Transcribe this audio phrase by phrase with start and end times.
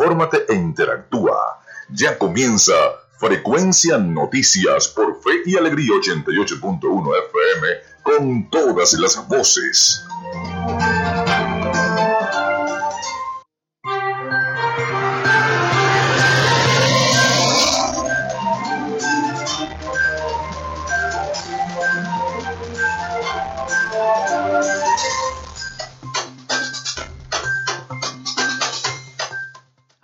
[0.00, 1.60] infórmate e interactúa.
[1.90, 2.72] Ya comienza
[3.18, 7.68] Frecuencia Noticias por Fe y Alegría 88.1 FM
[8.02, 10.02] con todas las voces.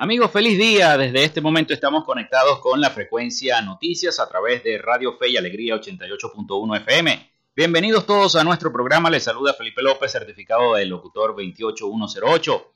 [0.07, 0.97] Amigos, feliz día.
[0.97, 5.37] Desde este momento estamos conectados con la frecuencia noticias a través de Radio Fe y
[5.37, 7.33] Alegría 88.1 FM.
[7.57, 9.11] Bienvenidos todos a nuestro programa.
[9.11, 12.73] Les saluda Felipe López, certificado de locutor 28108.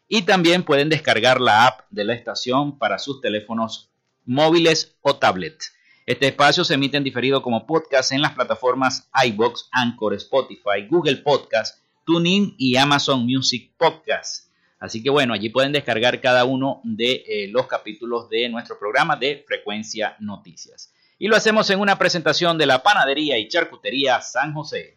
[0.08, 3.88] y también pueden descargar la app de la estación para sus teléfonos
[4.26, 5.77] móviles o tablets.
[6.08, 11.16] Este espacio se emite en diferido como podcast en las plataformas iBox, Anchor, Spotify, Google
[11.16, 14.50] Podcast, TuneIn y Amazon Music Podcast.
[14.80, 19.16] Así que bueno, allí pueden descargar cada uno de eh, los capítulos de nuestro programa
[19.16, 20.94] de Frecuencia Noticias.
[21.18, 24.96] Y lo hacemos en una presentación de la Panadería y Charcutería San José.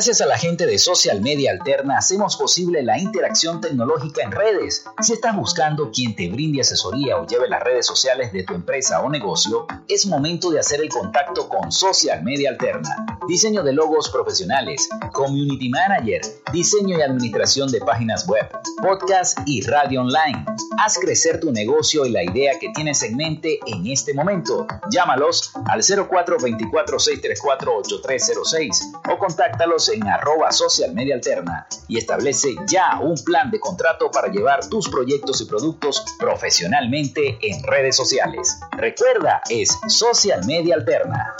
[0.00, 4.86] Gracias a la gente de Social Media Alterna hacemos posible la interacción tecnológica en redes.
[5.02, 9.02] Si estás buscando quien te brinde asesoría o lleve las redes sociales de tu empresa
[9.02, 13.09] o negocio, es momento de hacer el contacto con Social Media Alterna.
[13.28, 16.22] Diseño de logos profesionales, community manager,
[16.52, 18.48] diseño y administración de páginas web,
[18.82, 20.44] podcast y radio online.
[20.78, 24.66] Haz crecer tu negocio y la idea que tienes en mente en este momento.
[24.90, 32.98] Llámalos al 0424 634 8306 o contáctalos en arroba social media alterna y establece ya
[33.00, 38.58] un plan de contrato para llevar tus proyectos y productos profesionalmente en redes sociales.
[38.72, 41.36] Recuerda, es social media alterna.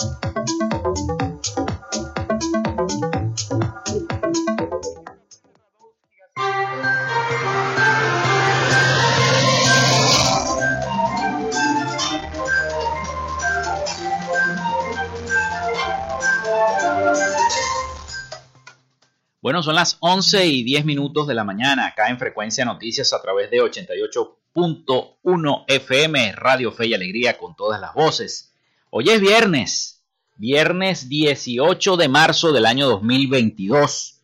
[19.51, 23.21] Bueno, son las 11 y 10 minutos de la mañana acá en Frecuencia Noticias a
[23.21, 28.53] través de 88.1 FM, Radio Fe y Alegría con todas las voces.
[28.91, 30.05] Hoy es viernes,
[30.37, 34.21] viernes 18 de marzo del año 2022.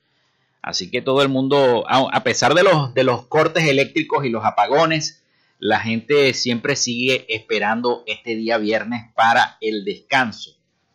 [0.63, 4.45] Así que todo el mundo, a pesar de los, de los cortes eléctricos y los
[4.45, 5.25] apagones,
[5.59, 10.53] la gente siempre sigue esperando este día viernes para el descanso.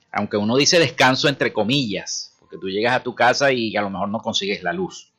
[0.10, 3.90] Aunque uno dice descanso entre comillas, que tú llegas a tu casa y a lo
[3.90, 5.12] mejor no consigues la luz.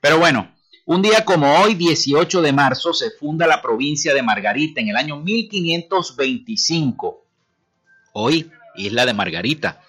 [0.00, 0.50] Pero bueno,
[0.86, 4.96] un día como hoy, 18 de marzo, se funda la provincia de Margarita en el
[4.96, 7.26] año 1525.
[8.14, 9.82] Hoy, Isla de Margarita.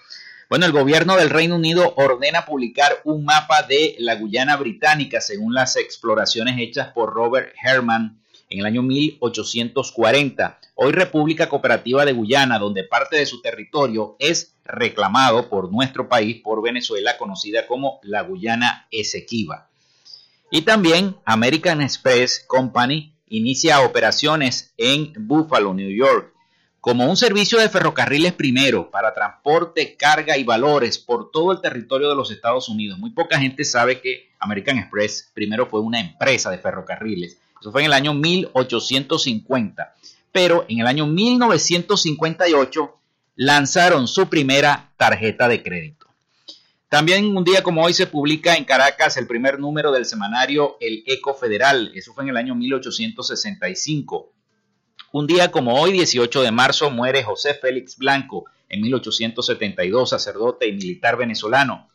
[0.50, 5.54] Bueno, el gobierno del Reino Unido ordena publicar un mapa de la Guyana británica según
[5.54, 8.20] las exploraciones hechas por Robert Herman
[8.50, 10.60] en el año 1840.
[10.74, 16.42] Hoy República Cooperativa de Guyana, donde parte de su territorio es reclamado por nuestro país,
[16.42, 19.68] por Venezuela, conocida como la Guyana Esequiba.
[20.50, 26.34] Y también American Express Company inicia operaciones en Buffalo, New York,
[26.80, 32.08] como un servicio de ferrocarriles primero para transporte, carga y valores por todo el territorio
[32.08, 32.98] de los Estados Unidos.
[32.98, 37.38] Muy poca gente sabe que American Express primero fue una empresa de ferrocarriles.
[37.60, 39.94] Eso fue en el año 1850.
[40.32, 42.98] Pero en el año 1958
[43.36, 46.06] lanzaron su primera tarjeta de crédito.
[46.88, 51.04] También un día como hoy se publica en Caracas el primer número del semanario El
[51.06, 51.92] Eco Federal.
[51.94, 54.32] Eso fue en el año 1865.
[55.12, 60.72] Un día como hoy, 18 de marzo, muere José Félix Blanco en 1872, sacerdote y
[60.72, 61.88] militar venezolano.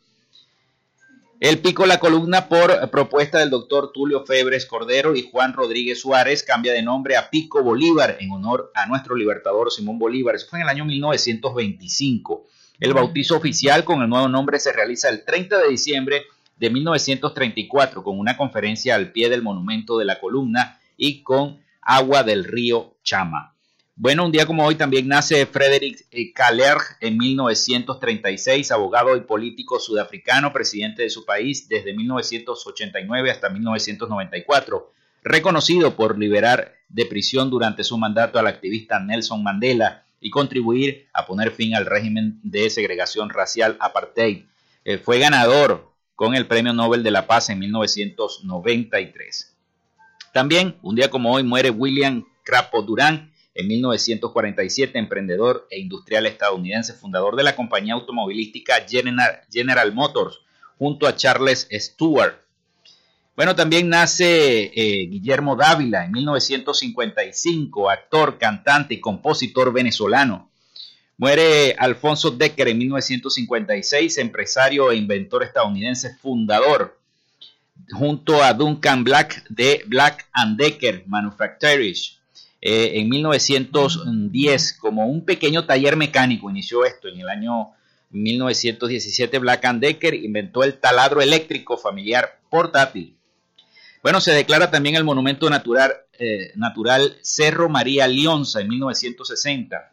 [1.38, 6.42] El pico la columna por propuesta del doctor Tulio Febres Cordero y Juan Rodríguez Suárez
[6.42, 10.34] cambia de nombre a Pico Bolívar en honor a nuestro libertador Simón Bolívar.
[10.34, 12.46] Eso fue en el año 1925.
[12.80, 16.22] El bautizo oficial con el nuevo nombre se realiza el 30 de diciembre
[16.56, 22.22] de 1934 con una conferencia al pie del monumento de la columna y con agua
[22.22, 23.55] del río Chama.
[23.98, 30.52] Bueno, un día como hoy también nace Frederick Kalerg en 1936, abogado y político sudafricano,
[30.52, 37.96] presidente de su país desde 1989 hasta 1994, reconocido por liberar de prisión durante su
[37.96, 43.78] mandato al activista Nelson Mandela y contribuir a poner fin al régimen de segregación racial
[43.80, 44.44] apartheid.
[44.84, 49.56] Eh, fue ganador con el Premio Nobel de la Paz en 1993.
[50.34, 56.92] También, un día como hoy, muere William Crapo Durán en 1947, emprendedor e industrial estadounidense,
[56.92, 58.86] fundador de la compañía automovilística
[59.50, 60.40] General Motors,
[60.78, 62.34] junto a Charles Stewart.
[63.34, 70.50] Bueno, también nace eh, Guillermo Dávila en 1955, actor, cantante y compositor venezolano.
[71.18, 76.98] Muere Alfonso Decker en 1956, empresario e inventor estadounidense, fundador,
[77.92, 82.18] junto a Duncan Black de Black and Decker Manufacturers.
[82.68, 87.70] Eh, en 1910, como un pequeño taller mecánico, inició esto en el año
[88.10, 89.38] 1917.
[89.38, 93.16] Black and Decker inventó el taladro eléctrico familiar portátil
[94.06, 99.92] bueno, se declara también el monumento natural, eh, natural Cerro María Lionza en 1960.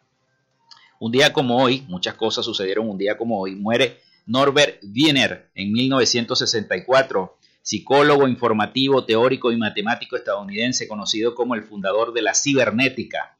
[1.00, 5.72] Un día como hoy, muchas cosas sucedieron un día como hoy, muere Norbert Wiener en
[5.72, 13.38] 1964, psicólogo, informativo, teórico y matemático estadounidense conocido como el fundador de la cibernética.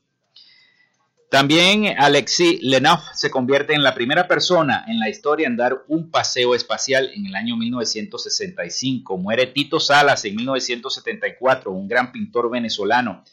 [1.29, 6.11] También Alexis Lenov se convierte en la primera persona en la historia en dar un
[6.11, 9.19] paseo espacial en el año 1965.
[9.19, 13.25] Muere Tito Salas en 1974, un gran pintor venezolano.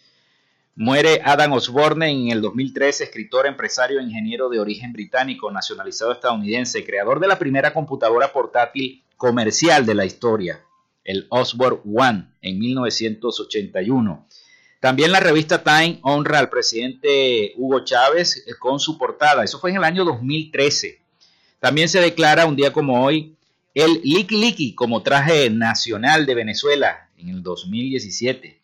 [0.76, 6.84] Muere Adam Osborne en el 2013, escritor, empresario e ingeniero de origen británico, nacionalizado estadounidense,
[6.84, 10.60] creador de la primera computadora portátil comercial de la historia,
[11.03, 14.27] el Osborne One, en 1981.
[14.80, 19.44] También la revista Time honra al presidente Hugo Chávez eh, con su portada.
[19.44, 21.00] Eso fue en el año 2013.
[21.59, 23.36] También se declara un día como hoy
[23.74, 28.59] el Liki Liki como traje nacional de Venezuela en el 2017.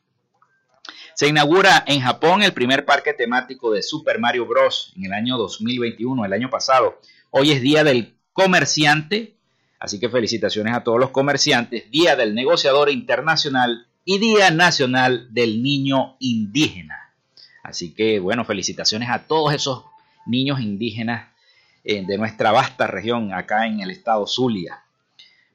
[1.14, 4.94] Se inaugura en Japón el primer parque temático de Super Mario Bros.
[4.96, 7.00] en el año 2021, el año pasado.
[7.30, 9.37] Hoy es Día del Comerciante,
[9.80, 11.90] así que felicitaciones a todos los comerciantes.
[11.92, 17.14] Día del Negociador Internacional y Día Nacional del Niño Indígena.
[17.64, 19.84] Así que, bueno, felicitaciones a todos esos
[20.26, 21.30] niños indígenas
[21.84, 24.84] eh, de nuestra vasta región acá en el estado Zulia.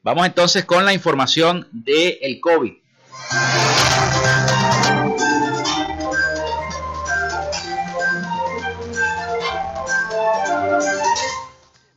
[0.03, 2.73] Vamos entonces con la información del el COVID.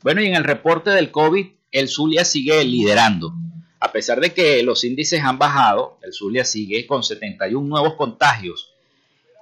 [0.02, 3.34] Bueno, y en el reporte del COVID, el Zulia sigue liderando
[3.78, 8.72] a pesar de que los índices han bajado, el Zulia sigue con 71 nuevos contagios.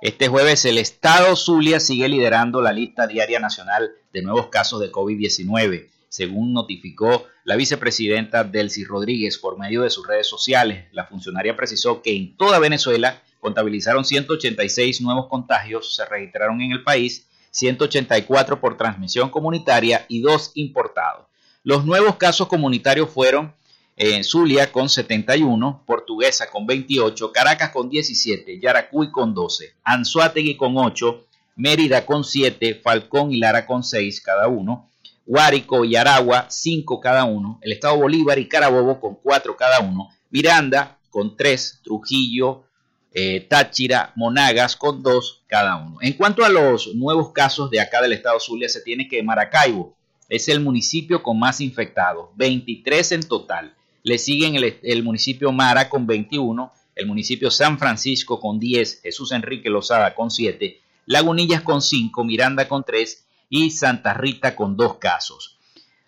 [0.03, 4.91] Este jueves el estado Zulia sigue liderando la lista diaria nacional de nuevos casos de
[4.91, 10.87] COVID-19, según notificó la vicepresidenta Delcy Rodríguez por medio de sus redes sociales.
[10.93, 16.83] La funcionaria precisó que en toda Venezuela contabilizaron 186 nuevos contagios, se registraron en el
[16.83, 21.29] país 184 por transmisión comunitaria y dos importados.
[21.67, 23.55] Los nuevos casos comunitarios fueron
[23.97, 30.77] en Zulia con 71, Portuguesa con 28, Caracas con 17, Yaracuy con 12, Anzuategui con
[30.77, 31.25] 8,
[31.57, 34.91] Mérida con 7, Falcón y Lara con 6 cada uno,
[35.25, 40.11] Guárico y Aragua 5 cada uno, el Estado Bolívar y Carabobo con 4 cada uno,
[40.29, 42.65] Miranda con 3, Trujillo,
[43.11, 45.97] eh, Táchira, Monagas con 2 cada uno.
[46.03, 49.97] En cuanto a los nuevos casos de acá del Estado Zulia, se tiene que Maracaibo
[50.29, 53.75] es el municipio con más infectados, 23 en total.
[54.03, 59.71] Le siguen el, municipio Mara con 21, el municipio San Francisco con 10, Jesús Enrique
[59.71, 65.59] Lozada con 7, Lagunillas con 5, Miranda con 3 y Santa Rita con 2 casos.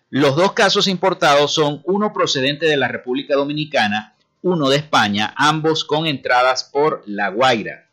[0.09, 5.83] Los dos casos importados son uno procedente de la República Dominicana, uno de España, ambos
[5.83, 7.87] con entradas por La Guaira.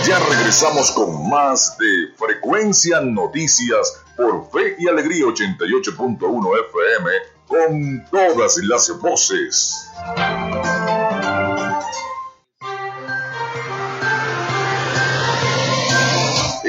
[0.07, 7.09] Ya regresamos con más de Frecuencia Noticias por Fe y Alegría 88.1 FM
[7.47, 9.89] con todas las voces.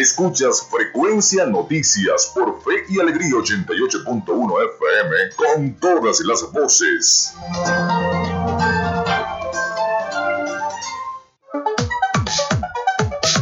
[0.05, 7.33] Escuchas Frecuencia Noticias por Fe y Alegría 88.1 FM con todas las voces.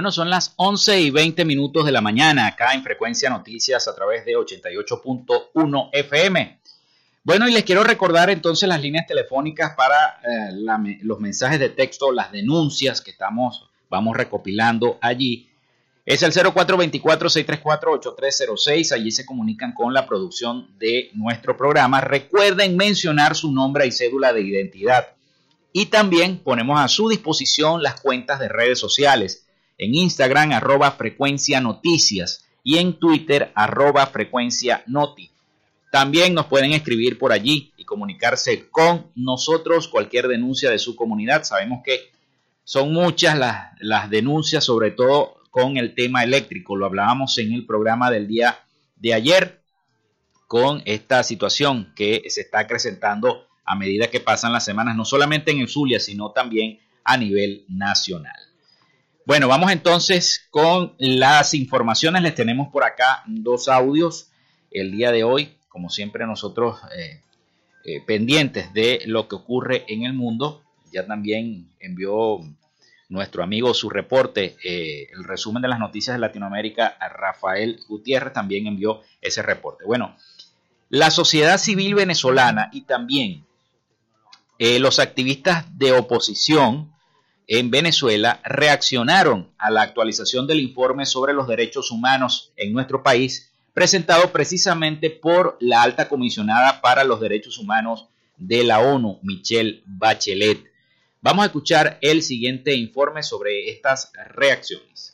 [0.00, 3.94] Bueno, son las 11 y 20 minutos de la mañana acá en Frecuencia Noticias a
[3.94, 6.58] través de 88.1 FM.
[7.22, 10.54] Bueno, y les quiero recordar entonces las líneas telefónicas para eh,
[11.02, 15.50] los mensajes de texto, las denuncias que estamos, vamos recopilando allí.
[16.06, 18.92] Es el 0424-634-8306.
[18.92, 22.00] Allí se comunican con la producción de nuestro programa.
[22.00, 25.08] Recuerden mencionar su nombre y cédula de identidad.
[25.74, 29.44] Y también ponemos a su disposición las cuentas de redes sociales
[29.80, 35.30] en Instagram arroba frecuencia noticias y en Twitter arroba frecuencia noti.
[35.90, 41.44] También nos pueden escribir por allí y comunicarse con nosotros cualquier denuncia de su comunidad.
[41.44, 42.10] Sabemos que
[42.62, 46.76] son muchas las, las denuncias, sobre todo con el tema eléctrico.
[46.76, 48.58] Lo hablábamos en el programa del día
[48.96, 49.62] de ayer
[50.46, 55.52] con esta situación que se está acrecentando a medida que pasan las semanas, no solamente
[55.52, 58.49] en el Zulia, sino también a nivel nacional.
[59.30, 62.20] Bueno, vamos entonces con las informaciones.
[62.22, 64.32] Les tenemos por acá dos audios
[64.72, 67.20] el día de hoy, como siempre nosotros eh,
[67.84, 70.64] eh, pendientes de lo que ocurre en el mundo.
[70.92, 72.40] Ya también envió
[73.08, 78.32] nuestro amigo su reporte, eh, el resumen de las noticias de Latinoamérica, a Rafael Gutiérrez
[78.32, 79.84] también envió ese reporte.
[79.84, 80.16] Bueno,
[80.88, 83.44] la sociedad civil venezolana y también
[84.58, 86.90] los activistas de oposición
[87.52, 93.50] en Venezuela reaccionaron a la actualización del informe sobre los derechos humanos en nuestro país,
[93.74, 100.64] presentado precisamente por la alta comisionada para los derechos humanos de la ONU, Michelle Bachelet.
[101.22, 105.09] Vamos a escuchar el siguiente informe sobre estas reacciones.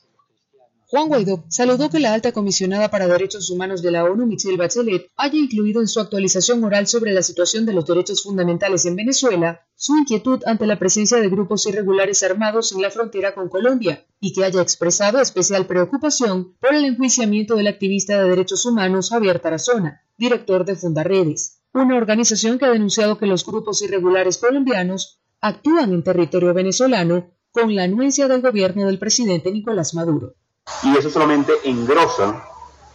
[0.88, 5.10] Juan Guaidó saludó que la alta comisionada para derechos humanos de la ONU, Michelle Bachelet,
[5.16, 9.66] haya incluido en su actualización oral sobre la situación de los derechos fundamentales en Venezuela
[9.74, 14.32] su inquietud ante la presencia de grupos irregulares armados en la frontera con Colombia y
[14.32, 20.02] que haya expresado especial preocupación por el enjuiciamiento del activista de derechos humanos Javier Tarazona,
[20.16, 26.04] director de Fundaredes, una organización que ha denunciado que los grupos irregulares colombianos actúan en
[26.04, 30.36] territorio venezolano con la anuencia del gobierno del presidente Nicolás Maduro.
[30.82, 32.44] Y eso solamente engrosa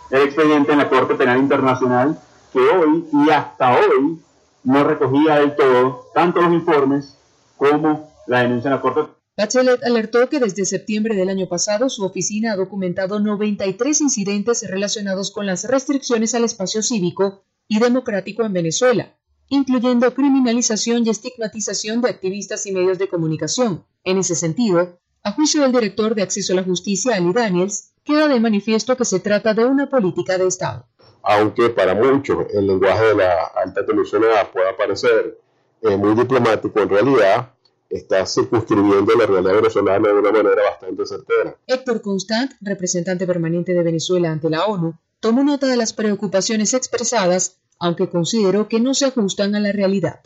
[0.10, 2.20] el expediente en la Corte Penal Internacional
[2.52, 4.20] que hoy y hasta hoy
[4.64, 7.16] no recogía del todo tanto los informes
[7.58, 9.12] como la denuncia en la Corte.
[9.38, 15.32] Bachelet alertó que desde septiembre del año pasado su oficina ha documentado 93 incidentes relacionados
[15.32, 19.16] con las restricciones al espacio cívico y democrático en Venezuela,
[19.48, 23.86] incluyendo criminalización y estigmatización de activistas y medios de comunicación.
[24.04, 28.28] En ese sentido, a juicio del director de Acceso a la Justicia, Ali Daniels, queda
[28.28, 30.86] de manifiesto que se trata de una política de Estado.
[31.24, 35.38] Aunque para muchos el lenguaje de la alta comisionada pueda parecer
[35.84, 37.54] eh, muy diplomático, en realidad
[37.90, 41.58] está circunscribiendo la realidad venezolana de una manera bastante certera.
[41.68, 47.58] Héctor Constant, representante permanente de Venezuela ante la ONU, tomó nota de las preocupaciones expresadas,
[47.78, 50.22] aunque consideró que no se ajustan a la realidad.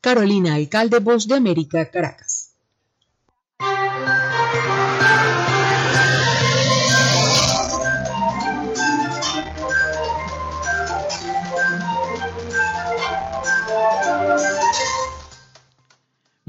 [0.00, 2.49] Carolina Alcalde, Voz de América, Caracas.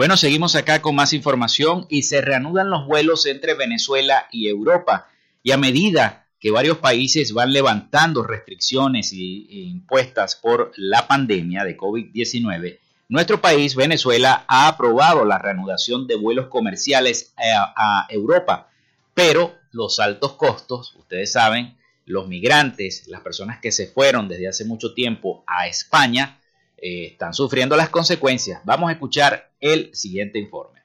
[0.02, 5.08] Bueno, seguimos acá con más información y se reanudan los vuelos entre Venezuela y Europa.
[5.44, 12.80] Y a medida que varios países van levantando restricciones impuestas por la pandemia de COVID-19,
[13.10, 18.72] nuestro país, Venezuela, ha aprobado la reanudación de vuelos comerciales a, a Europa.
[19.14, 21.78] Pero los altos costos, ustedes saben,
[22.08, 26.40] los migrantes, las personas que se fueron desde hace mucho tiempo a España,
[26.76, 28.62] eh, están sufriendo las consecuencias.
[28.66, 30.82] Vamos a escuchar el siguiente informe.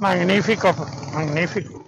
[0.00, 0.72] Magnífico,
[1.12, 1.84] magnífico.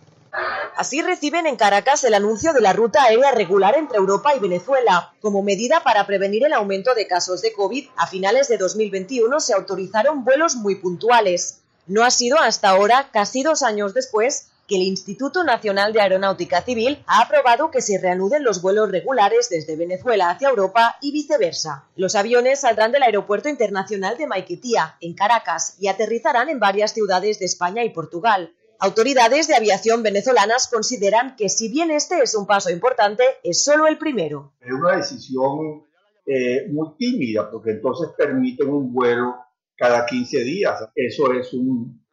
[0.76, 5.12] Así reciben en Caracas el anuncio de la ruta aérea regular entre Europa y Venezuela.
[5.20, 9.54] Como medida para prevenir el aumento de casos de COVID, a finales de 2021 se
[9.54, 11.62] autorizaron vuelos muy puntuales.
[11.88, 16.60] No ha sido hasta ahora, casi dos años después, que el Instituto Nacional de Aeronáutica
[16.60, 21.86] Civil ha aprobado que se reanuden los vuelos regulares desde Venezuela hacia Europa y viceversa.
[21.96, 27.38] Los aviones saldrán del Aeropuerto Internacional de Maiquetía, en Caracas, y aterrizarán en varias ciudades
[27.38, 28.52] de España y Portugal.
[28.78, 33.86] Autoridades de aviación venezolanas consideran que si bien este es un paso importante, es solo
[33.86, 34.52] el primero.
[34.60, 35.82] Es una decisión
[36.26, 39.34] eh, muy tímida porque entonces permiten un vuelo
[39.74, 40.78] cada 15 días.
[40.94, 42.04] Eso es un,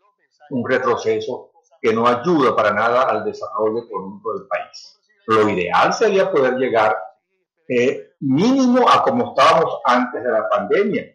[0.50, 5.00] un retroceso que no ayuda para nada al desarrollo económico del país.
[5.28, 6.96] Lo ideal sería poder llegar
[7.68, 11.15] eh, mínimo a como estábamos antes de la pandemia,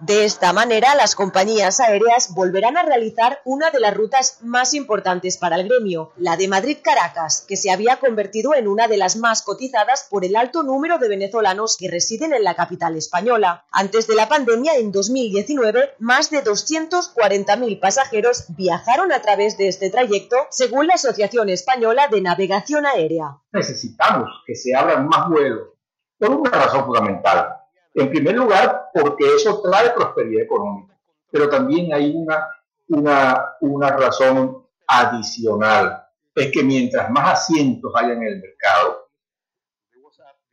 [0.00, 5.38] de esta manera, las compañías aéreas volverán a realizar una de las rutas más importantes
[5.38, 9.42] para el gremio, la de Madrid-Caracas, que se había convertido en una de las más
[9.42, 13.64] cotizadas por el alto número de venezolanos que residen en la capital española.
[13.72, 19.90] Antes de la pandemia, en 2019, más de 240.000 pasajeros viajaron a través de este
[19.90, 23.38] trayecto, según la Asociación Española de Navegación Aérea.
[23.52, 25.70] Necesitamos que se abran más vuelos
[26.18, 27.57] por una razón fundamental
[27.98, 30.96] en primer lugar, porque eso trae prosperidad económica,
[31.30, 32.48] pero también hay una,
[32.88, 39.08] una, una razón adicional, es que mientras más asientos haya en el mercado,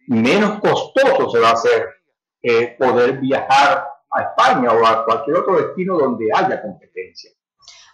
[0.07, 1.89] menos costoso se va a hacer
[2.41, 7.31] eh, poder viajar a España o a cualquier otro destino donde haya competencia.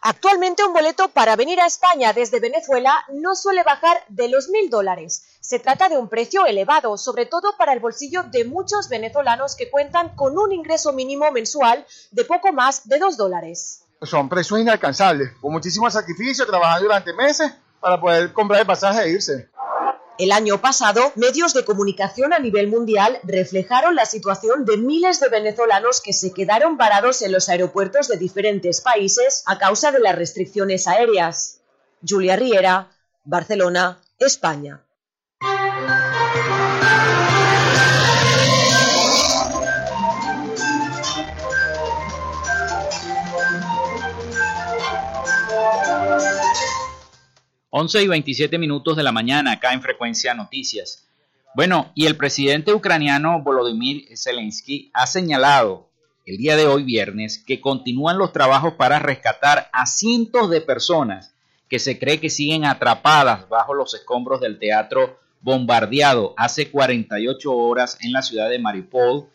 [0.04, 4.68] Actualmente un boleto para venir a España desde Venezuela no suele bajar de los mil
[4.68, 5.38] dólares.
[5.42, 9.70] Se trata de un precio elevado, sobre todo para el bolsillo de muchos venezolanos que
[9.70, 13.84] cuentan con un ingreso mínimo mensual de poco más de dos dólares.
[14.02, 19.10] Son precios inalcanzables, con muchísimo sacrificio, trabajando durante meses para poder comprar el pasaje e
[19.12, 19.52] irse.
[20.22, 25.30] El año pasado, medios de comunicación a nivel mundial reflejaron la situación de miles de
[25.30, 30.16] venezolanos que se quedaron varados en los aeropuertos de diferentes países a causa de las
[30.16, 31.62] restricciones aéreas.
[32.08, 32.92] Julia Riera,
[33.24, 34.84] Barcelona, España.
[47.74, 51.08] 11 y 27 minutos de la mañana acá en Frecuencia Noticias.
[51.56, 55.88] Bueno, y el presidente ucraniano Volodymyr Zelensky ha señalado
[56.26, 61.34] el día de hoy viernes que continúan los trabajos para rescatar a cientos de personas
[61.70, 67.98] que se cree que siguen atrapadas bajo los escombros del teatro bombardeado hace 48 horas
[68.02, 69.30] en la ciudad de Mariupol,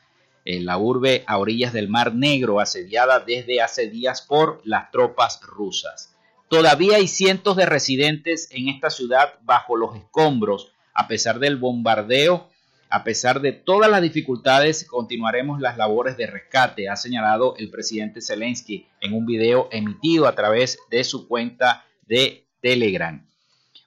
[0.44, 5.40] en la urbe a orillas del Mar Negro, asediada desde hace días por las tropas
[5.40, 6.15] rusas.
[6.48, 10.70] Todavía hay cientos de residentes en esta ciudad bajo los escombros.
[10.94, 12.48] A pesar del bombardeo,
[12.88, 18.20] a pesar de todas las dificultades, continuaremos las labores de rescate, ha señalado el presidente
[18.22, 23.26] Zelensky en un video emitido a través de su cuenta de Telegram.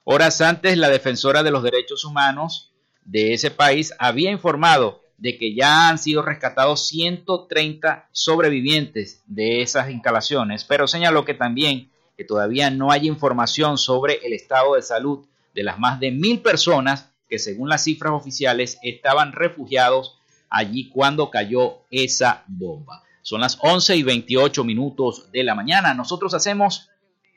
[0.04, 2.72] Horas antes, la defensora de los derechos humanos
[3.04, 9.90] de ese país había informado de que ya han sido rescatados 130 sobrevivientes de esas
[9.90, 11.90] instalaciones, pero señaló que también
[12.20, 16.42] que todavía no hay información sobre el estado de salud de las más de mil
[16.42, 20.18] personas que según las cifras oficiales estaban refugiados
[20.50, 23.04] allí cuando cayó esa bomba.
[23.22, 25.94] Son las 11 y 28 minutos de la mañana.
[25.94, 26.90] Nosotros hacemos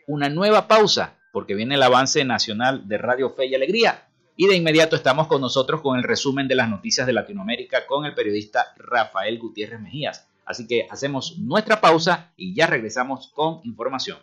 [0.05, 4.09] una nueva pausa porque viene el avance nacional de Radio Fe y Alegría.
[4.35, 8.03] Y de inmediato estamos con nosotros con el resumen de las noticias de Latinoamérica con
[8.03, 10.27] el periodista Rafael Gutiérrez Mejías.
[10.45, 14.17] Así que hacemos nuestra pausa y ya regresamos con información.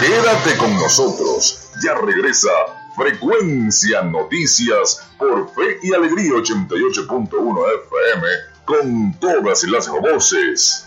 [0.00, 1.70] Quédate con nosotros.
[1.82, 2.50] Ya regresa
[2.96, 8.26] Frecuencia Noticias por Fe y Alegría 88.1 FM
[8.64, 10.86] con todas las voces.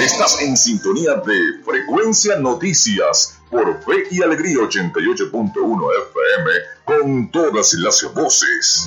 [0.00, 6.50] Estás en sintonía de Frecuencia Noticias por Fe y Alegría 88.1 FM
[6.84, 8.86] con todas las voces.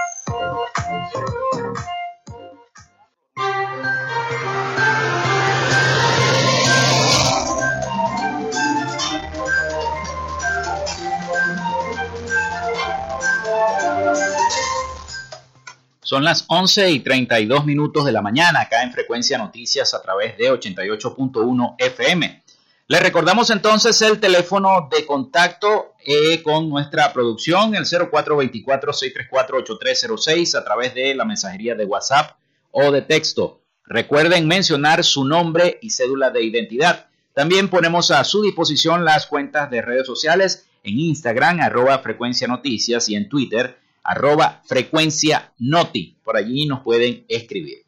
[16.11, 20.37] Son las 11 y 32 minutos de la mañana acá en Frecuencia Noticias a través
[20.37, 22.43] de 88.1 FM.
[22.87, 30.93] Le recordamos entonces el teléfono de contacto eh, con nuestra producción, el 0424-634-8306 a través
[30.93, 32.35] de la mensajería de WhatsApp
[32.71, 33.61] o de texto.
[33.85, 37.05] Recuerden mencionar su nombre y cédula de identidad.
[37.33, 43.07] También ponemos a su disposición las cuentas de redes sociales en Instagram, arroba frecuencia noticias
[43.07, 46.17] y en Twitter, arroba frecuencia noti.
[46.23, 47.85] Por allí nos pueden escribir.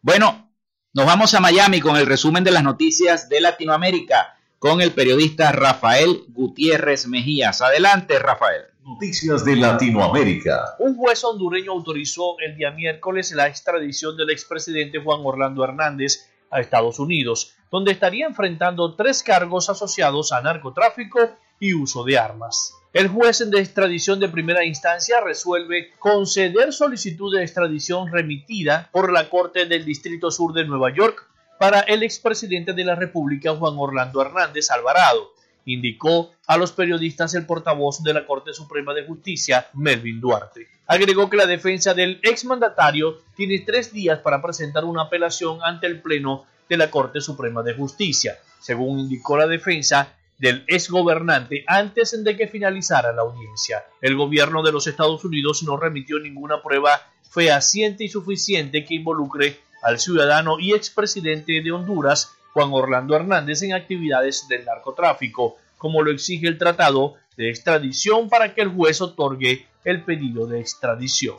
[0.00, 0.50] Bueno,
[0.92, 5.52] nos vamos a Miami con el resumen de las noticias de Latinoamérica con el periodista
[5.52, 7.62] Rafael Gutiérrez Mejías.
[7.62, 8.62] Adelante, Rafael.
[8.82, 10.76] Noticias de Latinoamérica.
[10.78, 16.60] Un juez hondureño autorizó el día miércoles la extradición del expresidente Juan Orlando Hernández a
[16.60, 21.20] Estados Unidos, donde estaría enfrentando tres cargos asociados a narcotráfico
[21.60, 22.77] y uso de armas.
[22.98, 29.30] El juez de extradición de primera instancia resuelve conceder solicitud de extradición remitida por la
[29.30, 31.24] Corte del Distrito Sur de Nueva York
[31.60, 35.30] para el expresidente de la República Juan Orlando Hernández Alvarado,
[35.64, 40.66] indicó a los periodistas el portavoz de la Corte Suprema de Justicia, Melvin Duarte.
[40.88, 46.02] Agregó que la defensa del exmandatario tiene tres días para presentar una apelación ante el
[46.02, 48.38] Pleno de la Corte Suprema de Justicia.
[48.58, 53.84] Según indicó la defensa, del exgobernante antes de que finalizara la audiencia.
[54.00, 59.60] El gobierno de los Estados Unidos no remitió ninguna prueba fehaciente y suficiente que involucre
[59.82, 66.10] al ciudadano y expresidente de Honduras, Juan Orlando Hernández, en actividades del narcotráfico, como lo
[66.10, 71.36] exige el Tratado de Extradición para que el juez otorgue el pedido de extradición.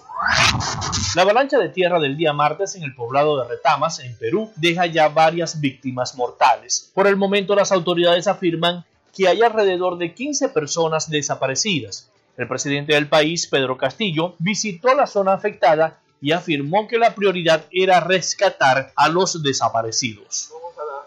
[1.16, 4.86] La avalancha de tierra del día martes en el poblado de Retamas, en Perú, deja
[4.86, 6.92] ya varias víctimas mortales.
[6.96, 12.10] Por el momento las autoridades afirman que hay alrededor de 15 personas desaparecidas.
[12.38, 17.66] El presidente del país, Pedro Castillo, visitó la zona afectada y afirmó que la prioridad
[17.72, 20.52] era rescatar a los desaparecidos.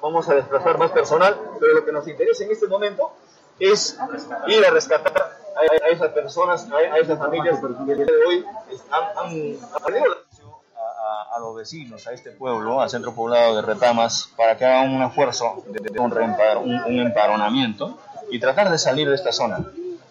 [0.02, 3.12] Vamos a, desplazar más personal, pero lo que nos interesa en este momento
[3.58, 3.98] es
[4.48, 8.44] ir a rescatar a, esas personas, a, esas familias que de hoy
[8.90, 10.16] han, perdido
[11.34, 15.02] a, los vecinos, a este pueblo, al centro poblado de Retamas, para que hagan un
[15.02, 16.12] esfuerzo de, un,
[16.86, 17.98] un, emparonamiento
[18.30, 19.58] y tratar de salir de esta zona.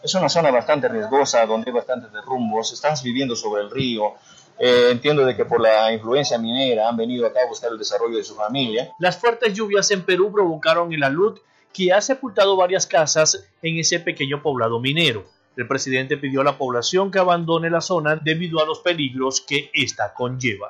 [0.04, 4.16] Es una zona bastante riesgosa, donde hay bastantes derrumbos, están viviendo sobre el río,
[4.64, 8.18] Eh, entiendo de que por la influencia minera han venido acá a buscar el desarrollo
[8.18, 8.94] de su familia.
[9.00, 11.40] Las fuertes lluvias en Perú provocaron el alud
[11.74, 15.26] que ha sepultado varias casas en ese pequeño poblado minero.
[15.58, 19.70] El presidente pidió a la población que abandone la zona debido a los peligros que
[19.74, 20.70] esta conlleva.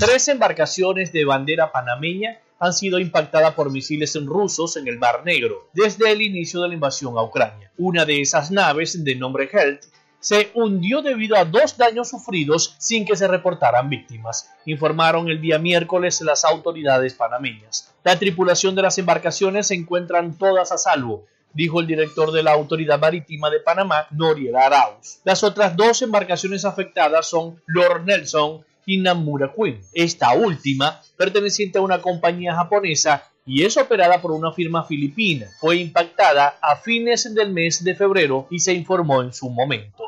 [0.00, 5.68] Tres embarcaciones de bandera panameña han sido impactadas por misiles rusos en el Mar Negro
[5.72, 7.70] desde el inicio de la invasión a Ucrania.
[7.76, 9.84] Una de esas naves, de nombre Health,
[10.26, 15.60] se hundió debido a dos daños sufridos sin que se reportaran víctimas, informaron el día
[15.60, 17.94] miércoles las autoridades panameñas.
[18.02, 22.54] La tripulación de las embarcaciones se encuentran todas a salvo, dijo el director de la
[22.54, 25.20] Autoridad Marítima de Panamá, Noriel Arauz.
[25.22, 29.80] Las otras dos embarcaciones afectadas son Lord Nelson y Namura Queen.
[29.92, 35.46] Esta última, perteneciente a una compañía japonesa y es operada por una firma filipina.
[35.60, 40.02] Fue impactada a fines del mes de febrero y se informó en su momento.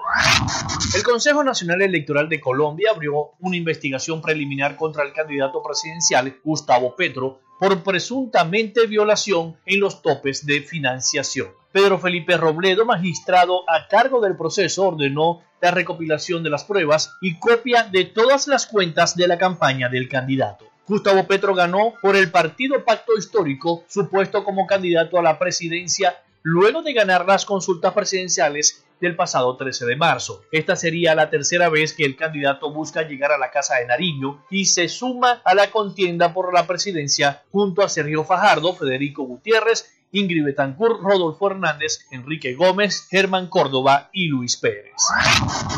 [0.94, 6.96] El Consejo Nacional Electoral de Colombia abrió una investigación preliminar contra el candidato presidencial Gustavo
[6.96, 11.48] Petro por presuntamente violación en los topes de financiación.
[11.72, 17.38] Pedro Felipe Robledo, magistrado a cargo del proceso, ordenó la recopilación de las pruebas y
[17.38, 20.66] copia de todas las cuentas de la campaña del candidato.
[20.88, 26.82] Gustavo Petro ganó por el partido Pacto Histórico, supuesto como candidato a la presidencia luego
[26.82, 30.42] de ganar las consultas presidenciales del pasado 13 de marzo.
[30.52, 34.44] Esta sería la tercera vez que el candidato busca llegar a la Casa de Nariño
[34.50, 39.86] y se suma a la contienda por la presidencia junto a Sergio Fajardo, Federico Gutiérrez,
[40.12, 44.94] Ingrid Betancourt, Rodolfo Hernández, Enrique Gómez, Germán Córdoba y Luis Pérez.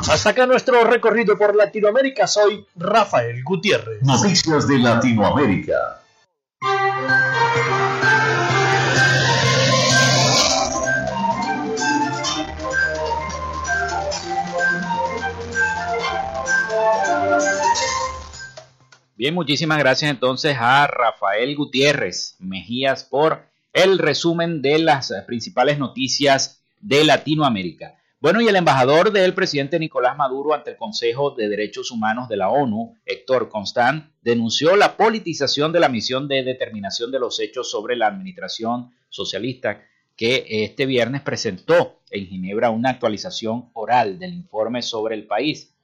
[0.09, 2.26] Hasta acá nuestro recorrido por Latinoamérica.
[2.26, 4.02] Soy Rafael Gutiérrez.
[4.02, 6.00] Noticias de Latinoamérica.
[19.20, 23.42] Bien, muchísimas gracias entonces a Rafael Gutiérrez Mejías por
[23.74, 27.98] el resumen de las principales noticias de Latinoamérica.
[28.18, 32.38] Bueno, y el embajador del presidente Nicolás Maduro ante el Consejo de Derechos Humanos de
[32.38, 37.70] la ONU, Héctor Constant, denunció la politización de la misión de determinación de los hechos
[37.70, 39.83] sobre la administración socialista
[40.16, 45.74] que este viernes presentó en Ginebra una actualización oral del informe sobre el país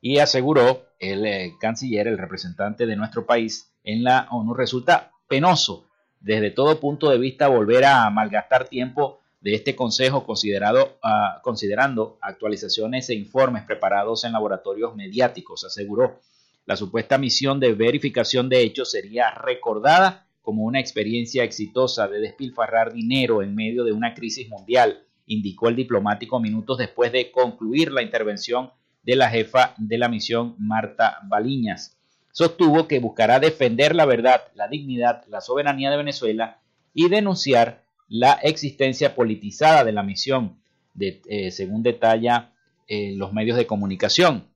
[0.00, 5.86] y aseguró el eh, canciller, el representante de nuestro país en la ONU, resulta penoso
[6.20, 12.18] desde todo punto de vista volver a malgastar tiempo de este consejo considerado, uh, considerando
[12.20, 16.20] actualizaciones e informes preparados en laboratorios mediáticos, aseguró.
[16.66, 22.92] La supuesta misión de verificación de hechos sería recordada como una experiencia exitosa de despilfarrar
[22.92, 28.02] dinero en medio de una crisis mundial, indicó el diplomático minutos después de concluir la
[28.02, 28.70] intervención
[29.02, 31.96] de la jefa de la misión, Marta Baliñas.
[32.32, 36.60] Sostuvo que buscará defender la verdad, la dignidad, la soberanía de Venezuela
[36.94, 40.60] y denunciar la existencia politizada de la misión,
[40.94, 42.52] de, eh, según detalla
[42.88, 44.48] eh, los medios de comunicación.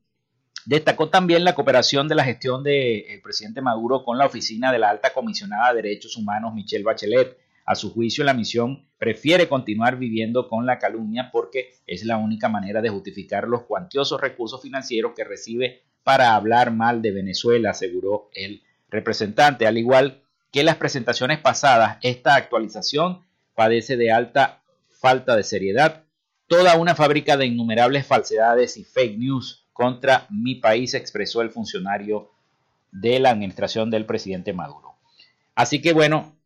[0.67, 4.91] Destacó también la cooperación de la gestión del presidente Maduro con la oficina de la
[4.91, 10.49] alta comisionada de derechos humanos Michelle Bachelet, a su juicio, la misión prefiere continuar viviendo
[10.49, 15.25] con la calumnia porque es la única manera de justificar los cuantiosos recursos financieros que
[15.25, 19.67] recibe para hablar mal de Venezuela, aseguró el representante.
[19.67, 20.23] Al igual
[20.53, 23.25] que las presentaciones pasadas, esta actualización
[23.55, 24.61] padece de alta
[25.01, 26.05] falta de seriedad,
[26.47, 32.31] toda una fábrica de innumerables falsedades y fake news contra mi país, expresó el funcionario
[32.93, 34.95] de la administración del presidente Maduro.
[35.55, 36.37] Así que bueno,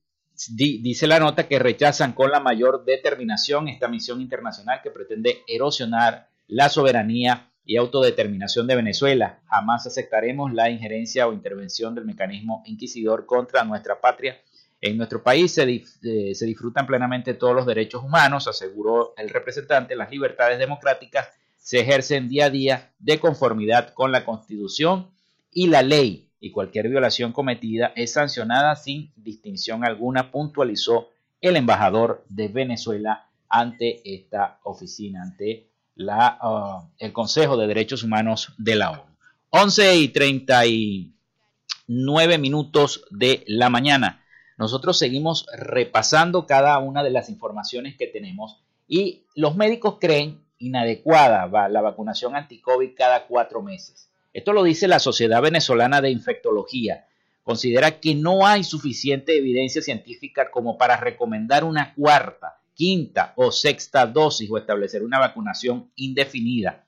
[0.50, 6.28] dice la nota que rechazan con la mayor determinación esta misión internacional que pretende erosionar
[6.46, 9.40] la soberanía y autodeterminación de Venezuela.
[9.46, 14.40] Jamás aceptaremos la injerencia o intervención del mecanismo inquisidor contra nuestra patria.
[14.80, 19.96] En nuestro país se, eh, se disfrutan plenamente todos los derechos humanos, aseguró el representante.
[19.96, 25.10] Las libertades democráticas se ejercen día a día de conformidad con la Constitución
[25.52, 31.08] y la ley y cualquier violación cometida es sancionada sin distinción alguna, puntualizó
[31.40, 38.52] el embajador de Venezuela ante esta oficina, ante la, uh, el Consejo de Derechos Humanos
[38.58, 39.02] de la ONU.
[39.50, 44.22] 11 y 39 minutos de la mañana.
[44.58, 51.68] Nosotros seguimos repasando cada una de las informaciones que tenemos y los médicos creen inadecuada
[51.68, 54.07] la vacunación anti-COVID cada cuatro meses.
[54.38, 57.08] Esto lo dice la Sociedad Venezolana de Infectología.
[57.42, 64.06] Considera que no hay suficiente evidencia científica como para recomendar una cuarta, quinta o sexta
[64.06, 66.84] dosis o establecer una vacunación indefinida.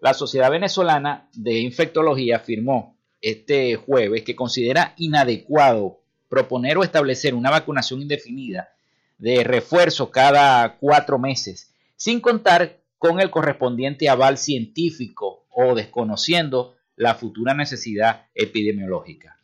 [0.00, 7.50] La Sociedad Venezolana de Infectología afirmó este jueves que considera inadecuado proponer o establecer una
[7.50, 8.70] vacunación indefinida
[9.18, 17.14] de refuerzo cada cuatro meses, sin contar con el correspondiente aval científico o desconociendo la
[17.14, 19.38] futura necesidad epidemiológica.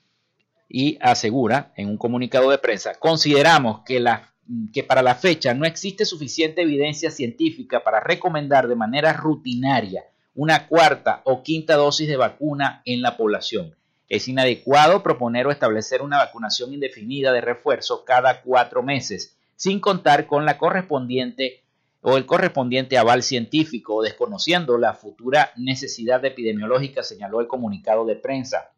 [0.68, 4.34] Y asegura en un comunicado de prensa, consideramos que, la,
[4.74, 10.66] que para la fecha no existe suficiente evidencia científica para recomendar de manera rutinaria una
[10.66, 13.74] cuarta o quinta dosis de vacuna en la población.
[14.08, 20.26] Es inadecuado proponer o establecer una vacunación indefinida de refuerzo cada cuatro meses, sin contar
[20.26, 21.62] con la correspondiente
[22.02, 28.72] o el correspondiente aval científico, desconociendo la futura necesidad epidemiológica, señaló el comunicado de prensa.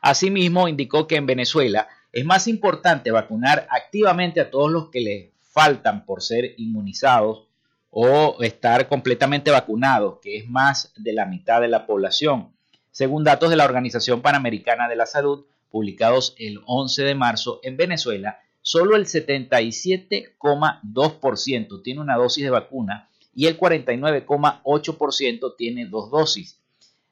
[0.00, 5.32] Asimismo, indicó que en Venezuela es más importante vacunar activamente a todos los que le
[5.40, 7.48] faltan por ser inmunizados
[7.90, 12.54] o estar completamente vacunados, que es más de la mitad de la población,
[12.90, 17.76] según datos de la Organización Panamericana de la Salud, publicados el 11 de marzo en
[17.76, 26.58] Venezuela, solo el 77,2% tiene una dosis de vacuna y el 49,8% tiene dos dosis.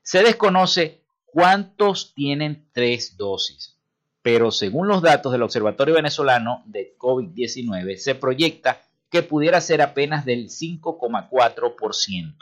[0.02, 3.76] Se desconoce cuántos tienen tres dosis,
[4.22, 10.24] pero según los datos del Observatorio Venezolano de COVID-19 se proyecta que pudiera ser apenas
[10.24, 12.34] del 5,4%.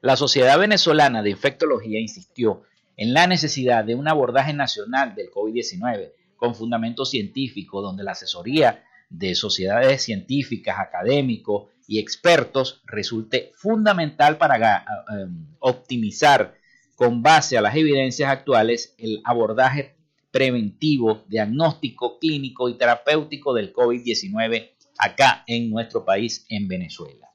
[0.00, 2.62] La Sociedad Venezolana de Infectología insistió
[2.96, 8.84] en la necesidad de un abordaje nacional del COVID-19 con fundamento científico, donde la asesoría
[9.08, 15.26] de sociedades científicas, académicos y expertos resulte fundamental para eh,
[15.60, 16.54] optimizar
[16.96, 19.96] con base a las evidencias actuales el abordaje
[20.30, 27.30] preventivo, diagnóstico, clínico y terapéutico del COVID-19 acá en nuestro país, en Venezuela.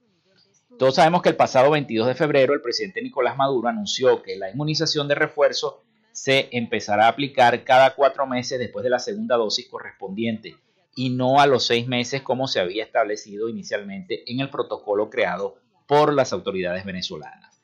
[0.78, 4.50] Todos sabemos que el pasado 22 de febrero el presidente Nicolás Maduro anunció que la
[4.50, 9.68] inmunización de refuerzo se empezará a aplicar cada cuatro meses después de la segunda dosis
[9.68, 10.58] correspondiente
[10.96, 15.58] y no a los seis meses como se había establecido inicialmente en el protocolo creado
[15.88, 17.62] por las autoridades venezolanas.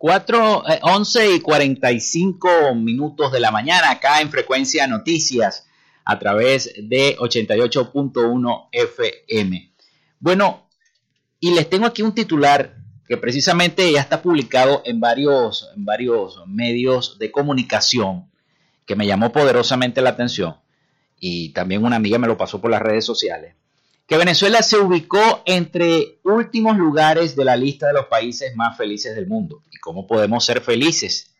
[0.00, 5.66] Cuatro, eh, 11 y 45 minutos de la mañana acá en Frecuencia Noticias
[6.06, 9.74] a través de 88.1 FM.
[10.18, 10.70] Bueno,
[11.38, 16.46] y les tengo aquí un titular que precisamente ya está publicado en varios, en varios
[16.46, 18.30] medios de comunicación
[18.86, 20.56] que me llamó poderosamente la atención
[21.18, 23.54] y también una amiga me lo pasó por las redes sociales
[24.10, 29.14] que Venezuela se ubicó entre últimos lugares de la lista de los países más felices
[29.14, 29.62] del mundo.
[29.70, 31.32] ¿Y cómo podemos ser felices?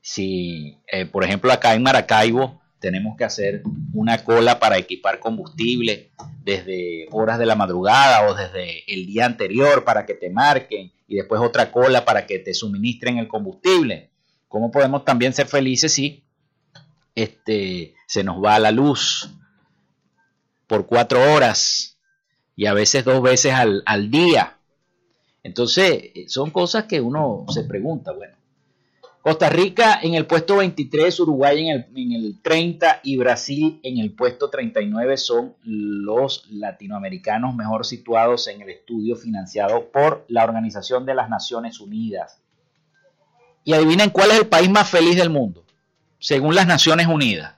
[0.00, 6.10] Si, eh, por ejemplo, acá en Maracaibo tenemos que hacer una cola para equipar combustible
[6.42, 11.16] desde horas de la madrugada o desde el día anterior para que te marquen y
[11.16, 14.08] después otra cola para que te suministren el combustible.
[14.48, 16.24] ¿Cómo podemos también ser felices si
[17.14, 19.28] este, se nos va la luz
[20.66, 21.95] por cuatro horas
[22.56, 24.56] y a veces dos veces al, día.
[25.42, 28.34] Entonces, son cosas que uno se pregunta, bueno.
[29.20, 33.98] Costa Rica en el puesto 23, Uruguay en el, en el 30 y Brasil en
[33.98, 41.04] el puesto 39 son los latinoamericanos mejor situados en el estudio financiado por la Organización
[41.04, 42.40] de las Naciones Unidas.
[43.64, 45.64] Y adivinen cuál es el país más feliz del mundo,
[46.20, 47.56] según las Naciones Unidas.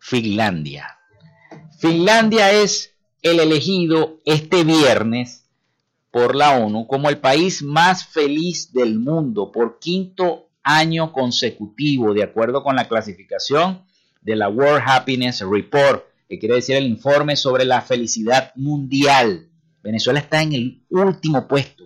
[0.00, 0.98] Finlandia.
[1.78, 2.93] Finlandia es
[3.24, 5.46] el elegido este viernes
[6.10, 12.22] por la ONU como el país más feliz del mundo por quinto año consecutivo, de
[12.22, 13.82] acuerdo con la clasificación
[14.20, 19.48] de la World Happiness Report, que quiere decir el informe sobre la felicidad mundial.
[19.82, 21.84] Venezuela está en el último puesto.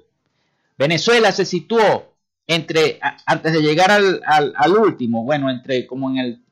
[0.76, 2.16] Venezuela se situó
[2.49, 6.43] entre, antes de llegar al, al, último, bueno, entre como en el,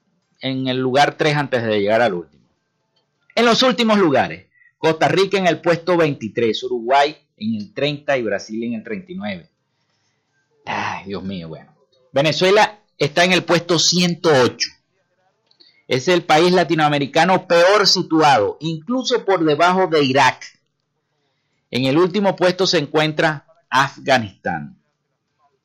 [0.41, 2.45] en el lugar 3 antes de llegar al último.
[3.34, 4.47] En los últimos lugares,
[4.79, 9.49] Costa Rica en el puesto 23, Uruguay en el 30 y Brasil en el 39.
[10.64, 11.74] Ay, Dios mío, bueno.
[12.12, 14.68] Venezuela está en el puesto 108.
[15.89, 20.45] Es el país latinoamericano peor situado, incluso por debajo de Irak.
[21.70, 24.79] En el último puesto se encuentra Afganistán.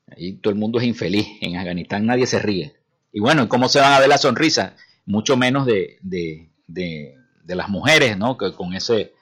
[0.08, 1.28] Ahí todo el mundo es infeliz.
[1.42, 2.76] En Afganistán nadie se ríe.
[3.14, 4.74] Y bueno, ¿cómo se van a ver las sonrisas?
[5.06, 7.18] Mucho menos de, de, de,
[7.52, 8.38] de las mujeres, ¿no?
[8.38, 9.14] Que con ese,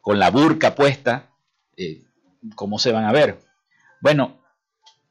[0.00, 1.30] con la burca puesta,
[1.76, 2.02] eh,
[2.56, 3.38] ¿cómo se van a ver?
[4.00, 4.40] Bueno,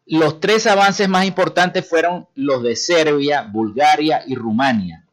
[0.06, 5.06] los tres avances más importantes fueron los de Serbia, Bulgaria y Rumania.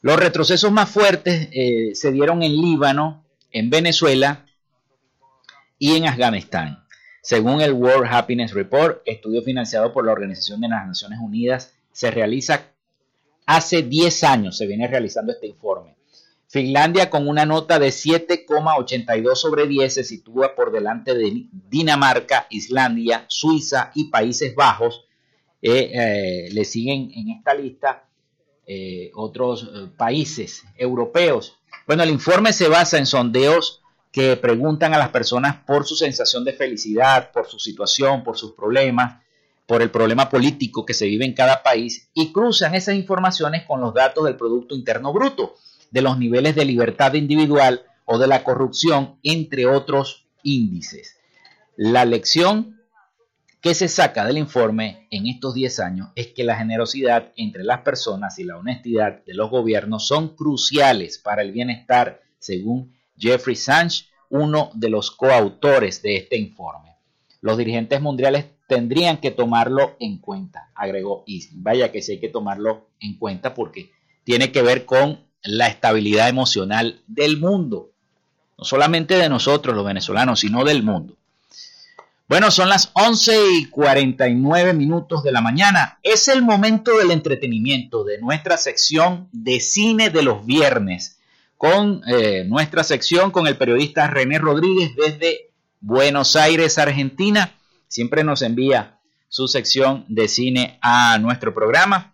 [0.00, 4.46] Los retrocesos más fuertes eh, se dieron en Líbano, en Venezuela
[5.78, 6.84] y en Afganistán.
[7.20, 12.10] Según el World Happiness Report, estudio financiado por la Organización de las Naciones Unidas, se
[12.10, 12.62] realiza
[13.44, 15.97] hace 10 años, se viene realizando este informe.
[16.50, 23.26] Finlandia con una nota de 7,82 sobre 10 se sitúa por delante de Dinamarca, Islandia,
[23.28, 25.04] Suiza y Países Bajos.
[25.60, 28.08] Eh, eh, le siguen en esta lista
[28.66, 29.68] eh, otros
[29.98, 31.58] países europeos.
[31.86, 36.46] Bueno, el informe se basa en sondeos que preguntan a las personas por su sensación
[36.46, 39.22] de felicidad, por su situación, por sus problemas,
[39.66, 43.82] por el problema político que se vive en cada país y cruzan esas informaciones con
[43.82, 45.56] los datos del Producto Interno Bruto
[45.90, 51.16] de los niveles de libertad individual o de la corrupción, entre otros índices.
[51.76, 52.80] La lección
[53.60, 57.80] que se saca del informe en estos 10 años es que la generosidad entre las
[57.80, 64.08] personas y la honestidad de los gobiernos son cruciales para el bienestar, según Jeffrey Sanch,
[64.30, 66.96] uno de los coautores de este informe.
[67.40, 72.28] Los dirigentes mundiales tendrían que tomarlo en cuenta, agregó y Vaya que sí hay que
[72.28, 73.90] tomarlo en cuenta porque
[74.24, 77.90] tiene que ver con la estabilidad emocional del mundo.
[78.56, 81.16] No solamente de nosotros los venezolanos, sino del mundo.
[82.28, 85.98] Bueno, son las 11 y 49 minutos de la mañana.
[86.02, 91.20] Es el momento del entretenimiento de nuestra sección de cine de los viernes,
[91.56, 97.54] con eh, nuestra sección con el periodista René Rodríguez desde Buenos Aires, Argentina.
[97.88, 98.98] Siempre nos envía
[99.30, 102.12] su sección de cine a nuestro programa.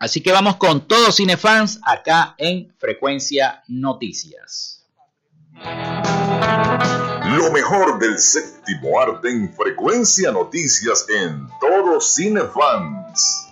[0.00, 4.86] Así que vamos con todos cinefans acá en Frecuencia Noticias.
[7.36, 13.48] Lo mejor del séptimo arte en Frecuencia Noticias en todos cinefans.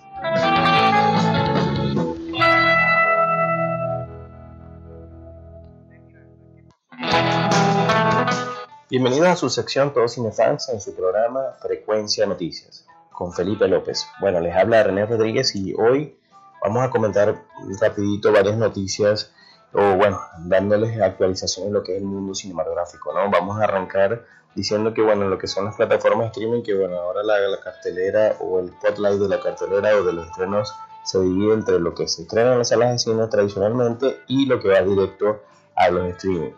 [8.89, 14.07] Bienvenidos a su sección Todos Cinefans en su programa Frecuencia Noticias con Felipe López.
[14.19, 16.15] Bueno, les habla René Rodríguez y hoy
[16.63, 17.43] Vamos a comentar
[17.81, 19.33] rapidito varias noticias
[19.73, 23.31] o bueno, dándoles actualización en lo que es el mundo cinematográfico, ¿no?
[23.31, 26.97] Vamos a arrancar diciendo que bueno, lo que son las plataformas de streaming, que bueno,
[26.97, 30.73] ahora la, la cartelera o el spotlight de la cartelera o de los estrenos
[31.05, 34.61] se divide entre lo que se estrena en las salas de cine tradicionalmente y lo
[34.61, 35.43] que va directo
[35.75, 36.53] a los streaming.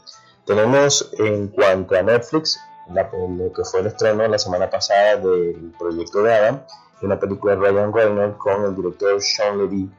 [0.45, 6.23] Tenemos en cuanto a Netflix, lo que fue el estreno la semana pasada del proyecto
[6.23, 6.65] de Adam,
[7.07, 9.91] una película de Ryan Reynolds con el director Sean Levy.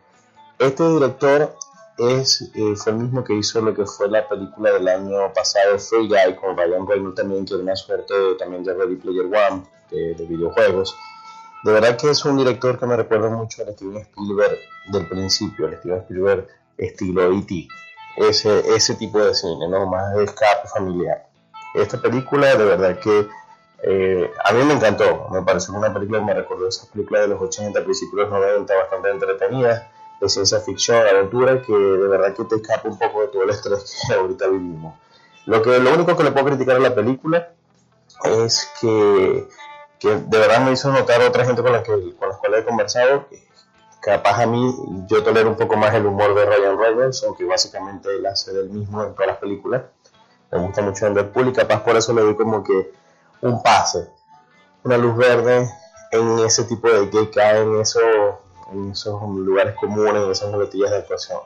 [0.59, 1.55] Este director
[1.97, 5.77] es, eh, fue el mismo que hizo lo que fue la película del año pasado,
[5.79, 9.63] Free Guy, con Ryan Reynolds también, que era una suerte también de Ready Player One,
[9.89, 10.95] de, de, videojuegos.
[11.63, 14.57] De verdad que es un director que me recuerda mucho al Steven Spielberg
[14.91, 16.47] del principio, al Steven Spielberg
[16.77, 17.67] estilo E.T.
[18.17, 19.85] Ese, ese tipo de cine, ¿no?
[19.85, 21.27] Más de escape familiar.
[21.73, 23.27] Esta película de verdad que
[23.83, 27.29] eh, a mí me encantó, me pareció una película que me recordó esa película de
[27.29, 32.35] los 80, principios de los 90, bastante entretenida, de ciencia ficción, aventura, que de verdad
[32.35, 34.95] que te escapa un poco de todo el estrés que ahorita vivimos.
[35.47, 37.53] Lo, que, lo único que le puedo criticar a la película
[38.23, 39.47] es que,
[39.97, 42.63] que de verdad me hizo notar otra gente con la, que, con la cual he
[42.63, 43.43] conversado, que
[43.99, 44.75] capaz a mí
[45.07, 48.69] yo tolero un poco más el humor de Ryan Reynolds, aunque básicamente él hace del
[48.69, 49.83] mismo en todas las películas.
[50.51, 52.91] Me gusta mucho en Deadpool y capaz por eso le doy como que
[53.41, 54.07] un pase,
[54.83, 55.69] una luz verde
[56.11, 57.99] en ese tipo de que cae en, eso,
[58.71, 61.39] en esos lugares comunes, en esas boletillas de actuación.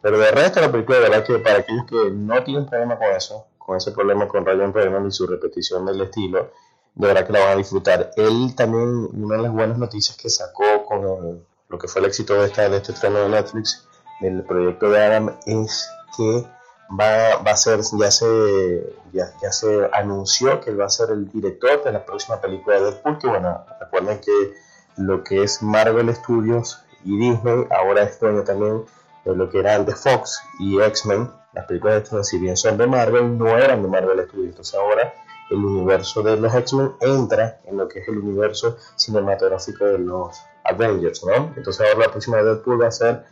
[0.00, 3.08] Pero de resto la película de verdad que para aquellos que no tienen problema con
[3.08, 6.52] eso, con ese problema con Ryan Reynolds y su repetición del estilo,
[6.94, 8.10] de verdad que la van a disfrutar.
[8.16, 12.34] Él también, una de las buenas noticias que sacó con lo que fue el éxito
[12.34, 13.86] de, esta, de este estreno de Netflix,
[14.20, 16.46] del proyecto de Adam, es que
[16.88, 21.10] va, va a ser, ya se, ya, ya, se anunció que él va a ser
[21.10, 24.54] el director de la próxima película de Deadpool, que bueno, recuerden que
[24.96, 28.84] lo que es Marvel Studios y Disney, ahora es dueño también
[29.24, 32.86] de lo que eran de Fox y X-Men, las películas de si bien son de
[32.86, 35.12] Marvel, no eran de Marvel Studios, entonces ahora
[35.50, 40.36] el universo de los X-Men entra en lo que es el universo cinematográfico de los
[40.64, 41.52] Avengers, ¿no?
[41.56, 43.24] Entonces ahora la próxima de Deadpool va a ser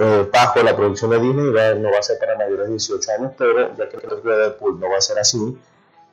[0.00, 3.32] eh, bajo la producción de Disney, no va a ser para mayores de 18 años,
[3.36, 5.58] pero ya que película de Deadpool no va a ser así,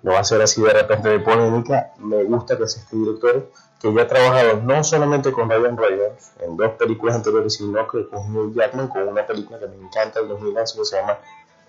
[0.02, 3.50] no va a ser así de repente de polémica, me gusta que sea este director
[3.80, 8.08] que ya ha trabajado no solamente con Ryan Reynolds en dos películas anteriores, sino que
[8.08, 11.18] con Hugh Jackman con una película que me encanta del 2011 que se llama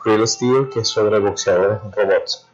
[0.04, 2.46] Real Steel, que es sobre boxeadores robots.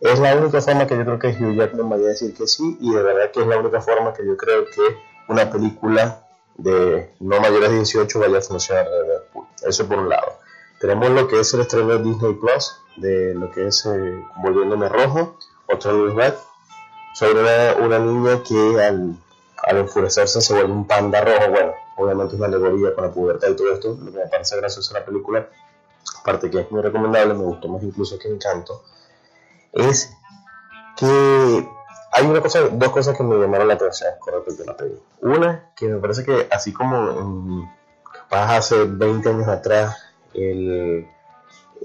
[0.00, 2.78] Es la única forma que yo creo que Hugh Jackman vaya a decir que sí,
[2.80, 4.96] y de verdad que es la única forma que yo creo que
[5.28, 6.26] una película
[6.62, 9.46] de no mayores de 18 vaya a funcionar de Deadpool.
[9.66, 10.38] Eso por un lado.
[10.80, 14.88] Tenemos lo que es el estreno de Disney Plus, de lo que es eh, Volviéndome
[14.88, 15.36] Rojo,
[15.66, 16.36] otro News Back,
[17.14, 19.16] sobre una, una, niña que al,
[19.62, 21.50] al enfurecerse se vuelve un panda rojo.
[21.50, 24.56] Bueno, obviamente es una alegoría con la pubertad y todo esto, lo que me parece
[24.56, 25.48] gracioso en la película,
[26.20, 28.82] aparte que es muy recomendable, me gustó más incluso que Encanto,
[29.72, 30.10] es
[30.96, 31.68] que
[32.12, 35.02] hay una cosa, dos cosas que me llamaron la atención con respecto a la película.
[35.20, 37.70] Una, que me parece que así como en,
[38.12, 39.96] capaz hace 20 años atrás,
[40.34, 41.06] el,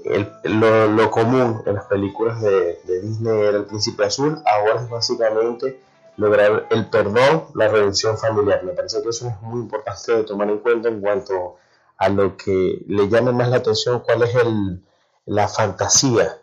[0.04, 4.82] el, lo, lo, común en las películas de, de, Disney era el príncipe azul, ahora
[4.82, 5.80] es básicamente
[6.16, 8.64] lograr el perdón, la redención familiar.
[8.64, 11.56] Me parece que eso es muy importante de tomar en cuenta en cuanto
[11.98, 14.82] a lo que le llama más la atención, cuál es el,
[15.24, 16.38] la fantasía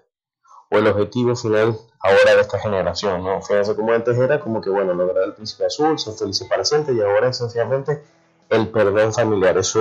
[0.70, 3.41] o el objetivo final ahora de esta generación, ¿no?
[3.41, 6.93] Fíjense como antes era como que, bueno, lograr el príncipe azul, ser felices para siempre,
[6.93, 8.04] y ahora esencialmente
[8.49, 9.58] el perdón familiar.
[9.58, 9.80] Eso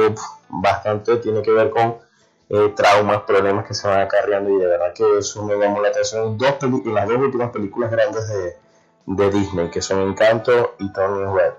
[0.49, 1.99] bastante tiene que ver con
[2.49, 5.89] eh, traumas, problemas que se van acarreando, y de verdad que eso me llamó la
[5.89, 6.39] atención.
[6.39, 6.55] Dos
[6.87, 8.57] las dos últimas películas grandes de,
[9.07, 11.55] de Disney, que son Encanto y Tony Red.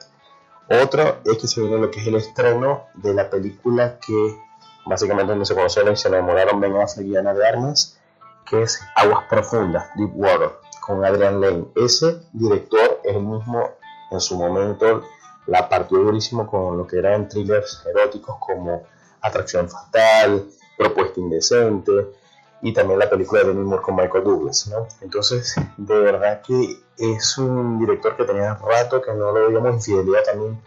[0.82, 4.38] Otro es que se viene lo que es el estreno de la película que
[4.86, 8.00] básicamente donde se conocieron y se enamoraron Ben Affleck y Ana de Armas,
[8.46, 11.66] que es Aguas Profundas, Deep Water, con Adrian Lane.
[11.76, 13.70] Ese director es el mismo,
[14.12, 15.04] en su momento,
[15.48, 18.84] la partió durísimo con lo que eran thrillers eróticos como
[19.22, 20.46] Atracción Fatal,
[20.78, 22.08] Propuesta Indecente
[22.62, 24.68] y también la película de Demi con Michael Douglas.
[24.68, 24.88] ¿no?
[25.02, 29.76] Entonces, de verdad que es un director que tenía rato que no lo veíamos.
[29.76, 30.62] Infidelidad también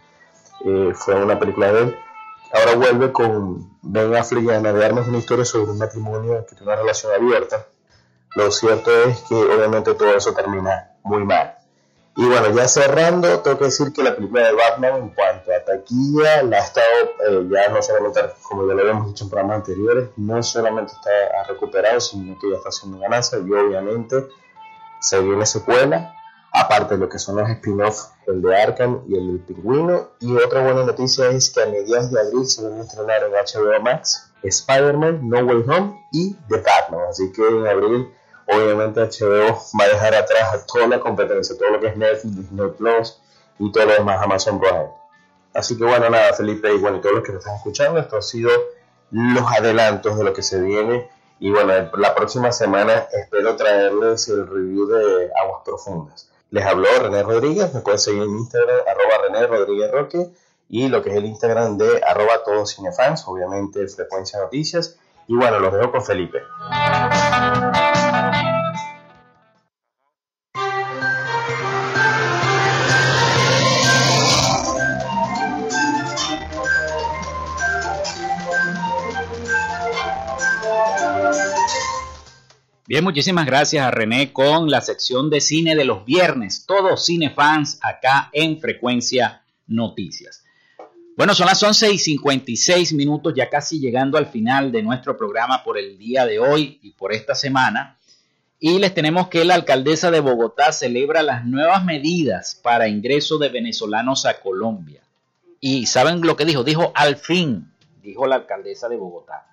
[0.65, 1.97] eh, fue una película de él.
[2.53, 6.81] Ahora vuelve con Ben Affleck de Armas, una historia sobre un matrimonio que tiene una
[6.81, 7.67] relación abierta
[8.37, 11.55] lo cierto es que obviamente todo eso termina muy mal.
[12.15, 15.65] Y bueno, ya cerrando, tengo que decir que la película de Batman en cuanto a
[15.65, 16.85] taquilla la ha estado,
[17.27, 21.43] eh, ya no solamente, como ya lo habíamos dicho en programas anteriores, no solamente está
[21.47, 24.27] recuperado, sino que ya está haciendo ganancias y obviamente
[24.99, 26.15] se viene secuela,
[26.57, 30.09] aparte de lo que son los spin-offs, el de Arkham y el del Pingüino.
[30.19, 33.31] Y otra buena noticia es que a mediados de abril se van a estrenar en
[33.31, 37.01] HBO Max Spider-Man, No Way Home y The Batman.
[37.09, 38.13] Así que en abril
[38.47, 42.35] obviamente HBO va a dejar atrás a toda la competencia, todo lo que es Netflix,
[42.35, 43.21] Disney Plus
[43.59, 44.89] y todo lo demás Amazon Prime.
[45.53, 48.21] Así que bueno, nada, Felipe y bueno, todos los que nos están escuchando, esto ha
[48.21, 48.51] sido
[49.11, 51.09] los adelantos de lo que se viene.
[51.39, 56.29] Y bueno, la próxima semana espero traerles el review de Aguas Profundas.
[56.49, 60.29] Les habló René Rodríguez, me pueden seguir en Instagram, arroba René Rodríguez Roque,
[60.69, 64.97] y lo que es el Instagram de arroba todos cinefans, obviamente Frecuencia Noticias.
[65.27, 66.39] Y bueno, los dejo con Felipe.
[82.87, 86.65] Bien, muchísimas gracias a René con la sección de cine de los viernes.
[86.65, 90.45] Todos cinefans acá en Frecuencia Noticias.
[91.17, 95.65] Bueno, son las 11 y 56 minutos, ya casi llegando al final de nuestro programa
[95.65, 97.97] por el día de hoy y por esta semana.
[98.57, 103.49] Y les tenemos que la alcaldesa de Bogotá celebra las nuevas medidas para ingreso de
[103.49, 105.01] venezolanos a Colombia.
[105.59, 106.63] Y ¿saben lo que dijo?
[106.63, 107.69] Dijo al fin,
[108.01, 109.45] dijo la alcaldesa de Bogotá.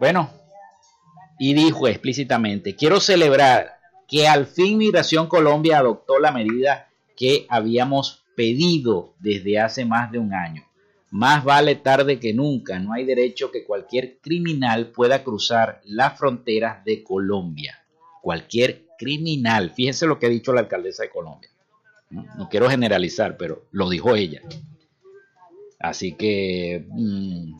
[0.00, 0.41] Bueno,
[1.44, 3.72] y dijo explícitamente, quiero celebrar
[4.06, 10.20] que al fin Migración Colombia adoptó la medida que habíamos pedido desde hace más de
[10.20, 10.62] un año.
[11.10, 12.78] Más vale tarde que nunca.
[12.78, 17.76] No hay derecho que cualquier criminal pueda cruzar las fronteras de Colombia.
[18.20, 19.72] Cualquier criminal.
[19.72, 21.50] Fíjense lo que ha dicho la alcaldesa de Colombia.
[22.10, 24.42] No, quiero generalizar, pero lo dijo ella.
[25.80, 27.56] Así que mm,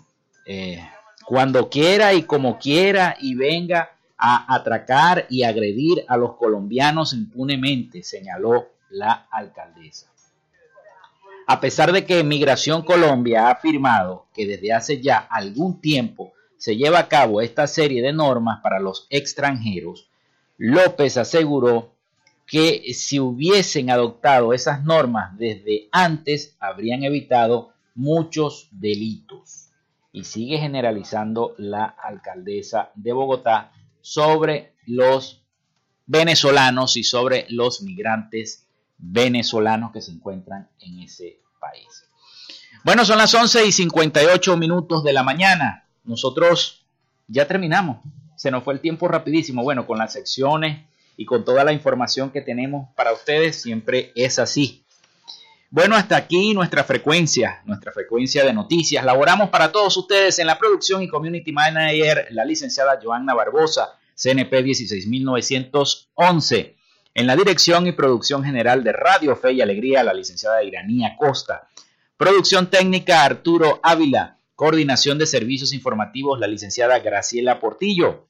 [0.47, 0.85] eh,
[1.25, 8.03] cuando quiera y como quiera y venga a atracar y agredir a los colombianos impunemente,
[8.03, 10.13] señaló la alcaldesa.
[11.47, 16.77] A pesar de que Migración Colombia ha afirmado que desde hace ya algún tiempo se
[16.77, 20.09] lleva a cabo esta serie de normas para los extranjeros,
[20.57, 21.93] López aseguró
[22.47, 29.72] que si hubiesen adoptado esas normas desde antes, habrían evitado muchos delitos.
[30.13, 35.43] Y sigue generalizando la alcaldesa de Bogotá sobre los
[36.07, 38.67] venezolanos y sobre los migrantes
[38.99, 42.09] venezolanos que se encuentran en ese país.
[42.85, 45.89] Bueno, son las 11 y 58 minutos de la mañana.
[46.05, 46.85] Nosotros
[47.29, 47.99] ya terminamos.
[48.37, 49.63] Se nos fue el tiempo rapidísimo.
[49.63, 50.85] Bueno, con las secciones
[51.17, 54.82] y con toda la información que tenemos para ustedes, siempre es así.
[55.73, 59.07] Bueno, hasta aquí nuestra frecuencia, nuestra frecuencia de noticias.
[59.07, 64.65] Laboramos para todos ustedes en la producción y community manager, la licenciada Joanna Barbosa, CNP
[64.65, 66.77] 16911.
[67.15, 71.67] En la dirección y producción general de Radio Fe y Alegría, la licenciada Iranía Costa.
[72.19, 74.37] Producción técnica Arturo Ávila.
[74.55, 78.27] Coordinación de servicios informativos, la licenciada Graciela Portillo.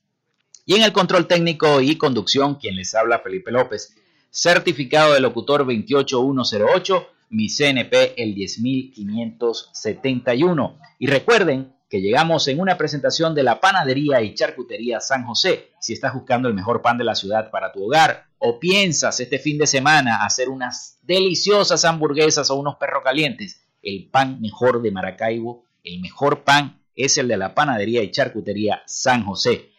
[0.64, 3.96] Y en el control técnico y conducción, quien les habla Felipe López.
[4.30, 10.78] Certificado de locutor 28108, mi CNP el 10571.
[10.98, 15.72] Y recuerden que llegamos en una presentación de la Panadería y Charcutería San José.
[15.80, 19.38] Si estás buscando el mejor pan de la ciudad para tu hogar o piensas este
[19.38, 24.90] fin de semana hacer unas deliciosas hamburguesas o unos perros calientes, el pan mejor de
[24.90, 29.70] Maracaibo, el mejor pan es el de la Panadería y Charcutería San José.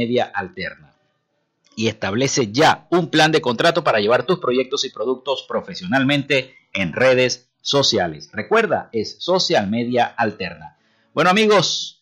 [1.75, 6.91] Y establece ya un plan de contrato para llevar tus proyectos y productos profesionalmente en
[6.91, 8.31] redes sociales.
[8.33, 10.79] Recuerda, es social media alterna.
[11.13, 12.00] Bueno amigos,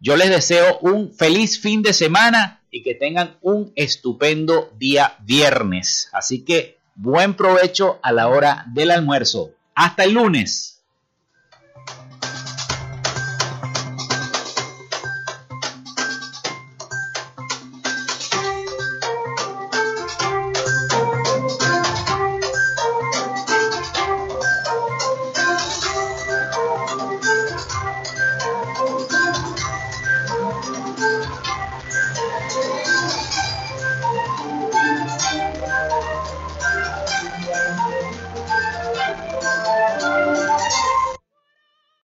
[0.00, 6.08] yo les deseo un feliz fin de semana y que tengan un estupendo día viernes.
[6.12, 9.50] Así que buen provecho a la hora del almuerzo.
[9.74, 10.79] Hasta el lunes.